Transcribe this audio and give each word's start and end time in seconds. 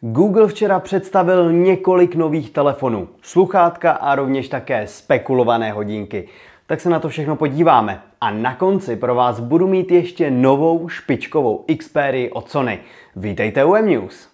Google 0.00 0.48
včera 0.48 0.80
představil 0.80 1.52
několik 1.52 2.14
nových 2.14 2.50
telefonů, 2.50 3.08
sluchátka 3.22 3.92
a 3.92 4.14
rovněž 4.14 4.48
také 4.48 4.86
spekulované 4.86 5.72
hodinky. 5.72 6.28
Tak 6.66 6.80
se 6.80 6.90
na 6.90 7.00
to 7.00 7.08
všechno 7.08 7.36
podíváme. 7.36 8.02
A 8.20 8.30
na 8.30 8.54
konci 8.54 8.96
pro 8.96 9.14
vás 9.14 9.40
budu 9.40 9.68
mít 9.68 9.90
ještě 9.90 10.30
novou 10.30 10.88
špičkovou 10.88 11.64
Xperia 11.78 12.28
od 12.32 12.50
Sony. 12.50 12.80
Vítejte 13.16 13.64
u 13.64 13.74
M-News. 13.74 14.28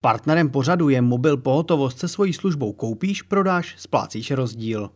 Partnerem 0.00 0.50
pořadu 0.50 0.88
je 0.88 1.02
mobil 1.02 1.36
pohotovost 1.36 1.98
se 1.98 2.08
svojí 2.08 2.32
službou 2.32 2.72
koupíš, 2.72 3.22
prodáš, 3.22 3.74
splácíš 3.78 4.30
rozdíl. 4.30 4.90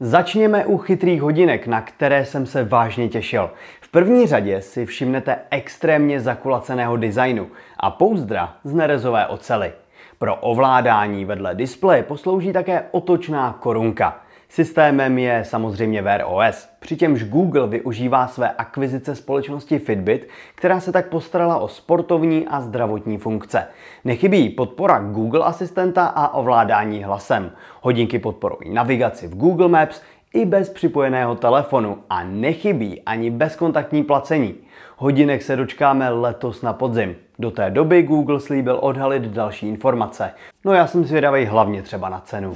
Začněme 0.00 0.66
u 0.66 0.78
chytrých 0.78 1.22
hodinek, 1.22 1.66
na 1.66 1.80
které 1.80 2.24
jsem 2.24 2.46
se 2.46 2.64
vážně 2.64 3.08
těšil. 3.08 3.50
V 3.80 3.88
první 3.88 4.26
řadě 4.26 4.62
si 4.62 4.86
všimnete 4.86 5.38
extrémně 5.50 6.20
zakulaceného 6.20 6.96
designu 6.96 7.50
a 7.80 7.90
pouzdra 7.90 8.56
z 8.64 8.74
nerezové 8.74 9.26
ocely. 9.26 9.72
Pro 10.18 10.36
ovládání 10.36 11.24
vedle 11.24 11.54
displeje 11.54 12.02
poslouží 12.02 12.52
také 12.52 12.84
otočná 12.90 13.58
korunka. 13.60 14.23
Systémem 14.54 15.18
je 15.18 15.44
samozřejmě 15.44 16.02
Wear 16.02 16.24
OS, 16.26 16.68
přičemž 16.80 17.24
Google 17.24 17.68
využívá 17.68 18.26
své 18.26 18.50
akvizice 18.50 19.14
společnosti 19.14 19.78
Fitbit, 19.78 20.28
která 20.54 20.80
se 20.80 20.92
tak 20.92 21.08
postarala 21.08 21.58
o 21.58 21.68
sportovní 21.68 22.46
a 22.46 22.60
zdravotní 22.60 23.18
funkce. 23.18 23.66
Nechybí 24.04 24.50
podpora 24.50 24.98
Google 24.98 25.44
asistenta 25.44 26.06
a 26.06 26.34
ovládání 26.34 27.04
hlasem. 27.04 27.50
Hodinky 27.80 28.18
podporují 28.18 28.74
navigaci 28.74 29.28
v 29.28 29.36
Google 29.36 29.68
Maps 29.68 30.02
i 30.34 30.44
bez 30.44 30.68
připojeného 30.68 31.34
telefonu 31.34 31.98
a 32.10 32.24
nechybí 32.24 33.02
ani 33.02 33.30
bezkontaktní 33.30 34.02
placení. 34.02 34.54
Hodinek 34.96 35.42
se 35.42 35.56
dočkáme 35.56 36.10
letos 36.10 36.62
na 36.62 36.72
podzim. 36.72 37.16
Do 37.38 37.50
té 37.50 37.70
doby 37.70 38.02
Google 38.02 38.40
slíbil 38.40 38.78
odhalit 38.82 39.22
další 39.22 39.68
informace. 39.68 40.30
No 40.64 40.72
já 40.72 40.86
jsem 40.86 41.04
zvědavý 41.04 41.44
hlavně 41.44 41.82
třeba 41.82 42.08
na 42.08 42.20
cenu. 42.20 42.54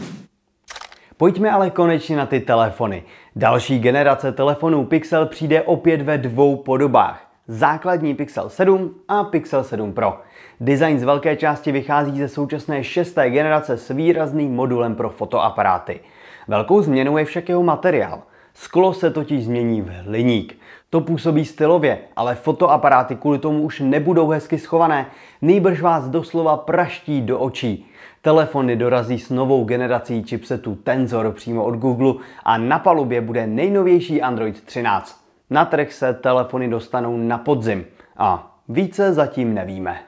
Pojďme 1.18 1.50
ale 1.50 1.70
konečně 1.70 2.16
na 2.16 2.26
ty 2.26 2.40
telefony. 2.40 3.02
Další 3.36 3.78
generace 3.78 4.32
telefonů 4.32 4.84
Pixel 4.84 5.26
přijde 5.26 5.62
opět 5.62 6.02
ve 6.02 6.18
dvou 6.18 6.56
podobách. 6.56 7.30
Základní 7.48 8.14
Pixel 8.14 8.48
7 8.48 8.94
a 9.08 9.24
Pixel 9.24 9.64
7 9.64 9.92
Pro. 9.92 10.20
Design 10.60 10.98
z 10.98 11.02
velké 11.02 11.36
části 11.36 11.72
vychází 11.72 12.18
ze 12.18 12.28
současné 12.28 12.84
šesté 12.84 13.30
generace 13.30 13.76
s 13.76 13.88
výrazným 13.88 14.54
modulem 14.54 14.94
pro 14.94 15.10
fotoaparáty. 15.10 16.00
Velkou 16.48 16.82
změnou 16.82 17.18
je 17.18 17.24
však 17.24 17.48
jeho 17.48 17.62
materiál. 17.62 18.22
Sklo 18.54 18.94
se 18.94 19.10
totiž 19.10 19.44
změní 19.44 19.82
v 19.82 19.88
hliník. 19.88 20.58
To 20.90 21.00
působí 21.00 21.44
stylově, 21.44 21.98
ale 22.16 22.34
fotoaparáty 22.34 23.16
kvůli 23.16 23.38
tomu 23.38 23.62
už 23.62 23.80
nebudou 23.80 24.28
hezky 24.28 24.58
schované, 24.58 25.06
nejbrž 25.42 25.80
vás 25.80 26.08
doslova 26.08 26.56
praští 26.56 27.20
do 27.20 27.38
očí. 27.38 27.86
Telefony 28.22 28.76
dorazí 28.76 29.18
s 29.18 29.30
novou 29.30 29.64
generací 29.64 30.22
chipsetu 30.22 30.74
Tensor 30.74 31.32
přímo 31.32 31.64
od 31.64 31.74
Google 31.74 32.14
a 32.44 32.58
na 32.58 32.78
palubě 32.78 33.20
bude 33.20 33.46
nejnovější 33.46 34.22
Android 34.22 34.64
13. 34.64 35.24
Na 35.50 35.64
trh 35.64 35.92
se 35.92 36.14
telefony 36.14 36.68
dostanou 36.68 37.16
na 37.16 37.38
podzim 37.38 37.84
a 38.16 38.56
více 38.68 39.12
zatím 39.12 39.54
nevíme. 39.54 40.07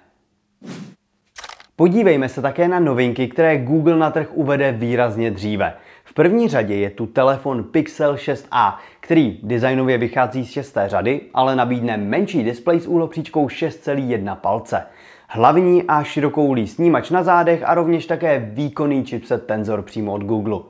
Podívejme 1.81 2.29
se 2.29 2.43
také 2.43 2.69
na 2.69 2.81
novinky, 2.81 3.29
které 3.29 3.59
Google 3.59 3.97
na 3.97 4.11
trh 4.11 4.29
uvede 4.33 4.73
výrazně 4.73 5.31
dříve. 5.31 5.75
V 6.05 6.15
první 6.15 6.49
řadě 6.49 6.75
je 6.75 6.91
tu 6.91 7.07
telefon 7.07 7.65
Pixel 7.65 8.15
6a, 8.15 8.75
který 9.01 9.41
designově 9.43 9.99
vychází 9.99 10.45
z 10.45 10.51
šesté 10.51 10.89
řady, 10.89 11.21
ale 11.35 11.57
nabídne 11.57 11.97
menší 11.97 12.45
displej 12.45 12.81
s 12.81 12.87
úhlopříčkou 12.87 13.47
6,1 13.47 14.37
palce. 14.37 14.87
Hlavní 15.29 15.83
a 15.83 16.03
širokoulý 16.03 16.67
snímač 16.67 17.11
na 17.11 17.23
zádech 17.23 17.63
a 17.65 17.75
rovněž 17.75 18.07
také 18.07 18.39
výkonný 18.39 19.05
chipset 19.05 19.47
Tensor 19.47 19.83
přímo 19.83 20.13
od 20.13 20.23
Google. 20.23 20.61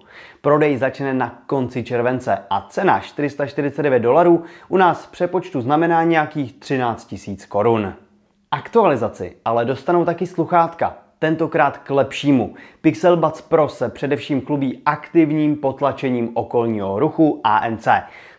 Prodej 0.40 0.76
začne 0.76 1.14
na 1.14 1.42
konci 1.46 1.82
července 1.82 2.38
a 2.50 2.66
cena 2.70 3.00
449 3.00 4.00
dolarů 4.00 4.42
u 4.68 4.76
nás 4.76 5.06
přepočtu 5.06 5.60
znamená 5.60 6.04
nějakých 6.04 6.52
13 6.52 7.14
000 7.28 7.38
korun. 7.48 7.94
Aktualizaci 8.52 9.36
ale 9.44 9.64
dostanou 9.64 10.04
taky 10.04 10.26
sluchátka, 10.26 10.96
tentokrát 11.18 11.78
k 11.78 11.90
lepšímu. 11.90 12.54
Pixel 12.80 13.16
Buds 13.16 13.40
Pro 13.40 13.68
se 13.68 13.88
především 13.88 14.40
klubí 14.40 14.82
aktivním 14.86 15.56
potlačením 15.56 16.30
okolního 16.34 16.98
ruchu 16.98 17.40
ANC. 17.44 17.88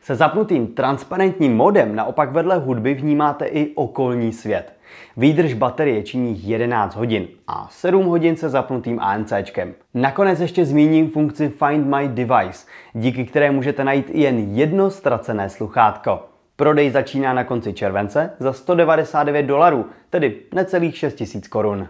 Se 0.02 0.16
zapnutým 0.16 0.68
transparentním 0.68 1.56
modem 1.56 1.96
naopak 1.96 2.32
vedle 2.32 2.58
hudby 2.58 2.94
vnímáte 2.94 3.46
i 3.46 3.76
okolní 3.76 4.34
svět. 4.34 4.74
Výdrž 5.18 5.54
baterie 5.54 6.04
činí 6.04 6.48
11 6.48 6.96
hodin 6.96 7.28
a 7.48 7.68
7 7.72 8.06
hodin 8.06 8.36
se 8.36 8.50
zapnutým 8.50 9.00
ANCčkem. 9.00 9.74
Nakonec 9.94 10.40
ještě 10.40 10.66
zmíním 10.66 11.10
funkci 11.10 11.50
Find 11.50 11.88
My 11.88 12.08
Device, 12.08 12.68
díky 12.94 13.26
které 13.26 13.52
můžete 13.52 13.84
najít 13.84 14.10
i 14.10 14.22
jen 14.22 14.40
jedno 14.40 14.90
ztracené 14.90 15.50
sluchátko. 15.50 16.31
Prodej 16.62 16.90
začíná 16.90 17.34
na 17.34 17.44
konci 17.44 17.74
července 17.74 18.34
za 18.40 18.54
199 18.54 19.44
dolarů, 19.44 19.86
tedy 20.10 20.40
necelých 20.54 20.98
6000 20.98 21.48
korun. 21.48 21.88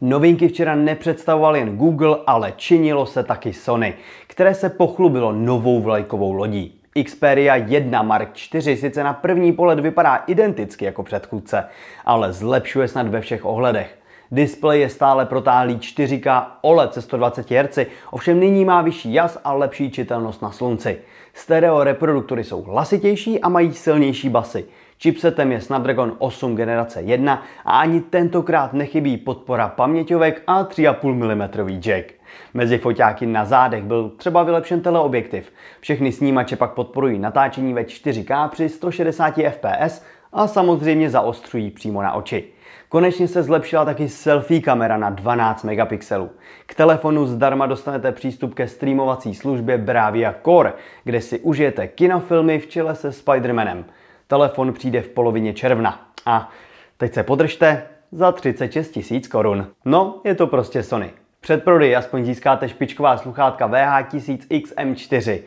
Novinky 0.00 0.48
včera 0.48 0.74
nepředstavoval 0.74 1.56
jen 1.56 1.76
Google, 1.76 2.16
ale 2.26 2.52
činilo 2.56 3.06
se 3.06 3.24
taky 3.24 3.52
Sony, 3.52 3.94
které 4.26 4.54
se 4.54 4.68
pochlubilo 4.68 5.32
novou 5.32 5.80
vlajkovou 5.80 6.32
lodí. 6.32 6.80
Xperia 7.04 7.56
1 7.56 8.02
Mark 8.02 8.54
IV 8.54 8.78
sice 8.80 9.04
na 9.04 9.12
první 9.12 9.52
pohled 9.52 9.80
vypadá 9.80 10.16
identicky 10.16 10.84
jako 10.84 11.02
předchůdce, 11.02 11.64
ale 12.04 12.32
zlepšuje 12.32 12.88
snad 12.88 13.08
ve 13.08 13.20
všech 13.20 13.44
ohledech. 13.44 13.98
Displej 14.30 14.80
je 14.80 14.88
stále 14.88 15.26
protáhlý 15.26 15.76
4K 15.76 16.46
OLED 16.60 16.94
se 16.94 17.02
120 17.02 17.50
Hz, 17.50 17.78
ovšem 18.10 18.40
nyní 18.40 18.64
má 18.64 18.82
vyšší 18.82 19.12
jas 19.12 19.38
a 19.44 19.52
lepší 19.52 19.90
čitelnost 19.90 20.42
na 20.42 20.50
slunci. 20.50 20.98
Stereo 21.34 21.84
reproduktory 21.84 22.44
jsou 22.44 22.62
hlasitější 22.62 23.40
a 23.40 23.48
mají 23.48 23.72
silnější 23.72 24.28
basy. 24.28 24.64
Chipsetem 25.02 25.52
je 25.52 25.60
Snapdragon 25.60 26.16
8 26.18 26.56
generace 26.56 27.02
1 27.02 27.42
a 27.64 27.78
ani 27.78 28.00
tentokrát 28.00 28.72
nechybí 28.72 29.16
podpora 29.16 29.68
paměťovek 29.68 30.42
a 30.46 30.64
3,5 30.64 31.14
mm 31.14 31.80
jack. 31.80 32.12
Mezi 32.54 32.78
foťáky 32.78 33.26
na 33.26 33.44
zádech 33.44 33.84
byl 33.84 34.08
třeba 34.16 34.42
vylepšen 34.42 34.80
teleobjektiv. 34.80 35.52
Všechny 35.80 36.12
snímače 36.12 36.56
pak 36.56 36.72
podporují 36.72 37.18
natáčení 37.18 37.74
ve 37.74 37.82
4K 37.82 38.48
při 38.48 38.68
160 38.68 39.34
fps 39.50 40.02
a 40.32 40.46
samozřejmě 40.46 41.10
zaostřují 41.10 41.70
přímo 41.70 42.02
na 42.02 42.12
oči. 42.12 42.44
Konečně 42.88 43.28
se 43.28 43.42
zlepšila 43.42 43.84
taky 43.84 44.08
selfie 44.08 44.60
kamera 44.60 44.96
na 44.96 45.10
12 45.10 45.64
megapixelů. 45.64 46.30
K 46.66 46.74
telefonu 46.74 47.26
zdarma 47.26 47.66
dostanete 47.66 48.12
přístup 48.12 48.54
ke 48.54 48.68
streamovací 48.68 49.34
službě 49.34 49.78
Bravia 49.78 50.34
Core, 50.44 50.72
kde 51.04 51.20
si 51.20 51.40
užijete 51.40 51.88
kinofilmy 51.88 52.58
v 52.58 52.66
čele 52.66 52.94
se 52.94 53.10
Spider-Manem. 53.10 53.84
Telefon 54.26 54.72
přijde 54.72 55.02
v 55.02 55.08
polovině 55.08 55.52
června. 55.52 56.08
A 56.26 56.50
teď 56.96 57.14
se 57.14 57.22
podržte 57.22 57.86
za 58.12 58.32
36 58.32 58.90
tisíc 58.90 59.28
korun. 59.28 59.66
No, 59.84 60.20
je 60.24 60.34
to 60.34 60.46
prostě 60.46 60.82
Sony. 60.82 61.10
Před 61.40 61.64
prodej 61.64 61.96
aspoň 61.96 62.24
získáte 62.24 62.68
špičková 62.68 63.16
sluchátka 63.16 63.68
VH1000 63.68 64.38
XM4. 64.48 65.40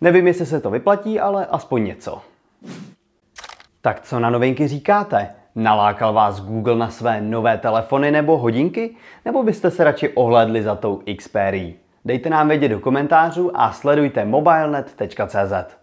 Nevím, 0.00 0.26
jestli 0.26 0.46
se 0.46 0.60
to 0.60 0.70
vyplatí, 0.70 1.20
ale 1.20 1.46
aspoň 1.46 1.84
něco. 1.84 2.22
Tak 3.80 4.00
co 4.00 4.20
na 4.20 4.30
novinky 4.30 4.68
říkáte? 4.68 5.28
Nalákal 5.56 6.12
vás 6.12 6.40
Google 6.40 6.76
na 6.76 6.90
své 6.90 7.20
nové 7.20 7.58
telefony 7.58 8.10
nebo 8.10 8.38
hodinky? 8.38 8.96
Nebo 9.24 9.42
byste 9.42 9.70
se 9.70 9.84
radši 9.84 10.08
ohlédli 10.08 10.62
za 10.62 10.74
tou 10.74 11.02
Xperia? 11.18 11.72
Dejte 12.04 12.30
nám 12.30 12.48
vědět 12.48 12.68
do 12.68 12.80
komentářů 12.80 13.60
a 13.60 13.72
sledujte 13.72 14.24
mobilenet.cz. 14.24 15.76